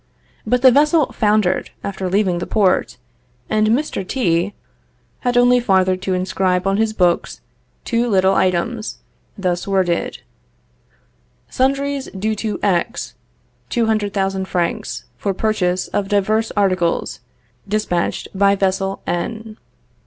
[0.47, 2.97] But the vessel foundered after leaving the port,
[3.51, 4.03] and Mr.
[4.07, 4.55] T...
[5.19, 7.41] had only farther to inscribe on his books
[7.85, 8.97] two little items,
[9.37, 10.23] thus worded:
[11.51, 13.13] "Sundries due to X,
[13.69, 17.19] 200,000 francs, for purchase of divers articles
[17.67, 19.57] despatched by vessel N.